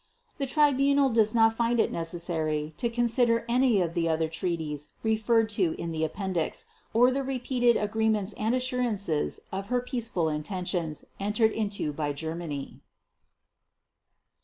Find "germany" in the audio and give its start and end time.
12.13-12.81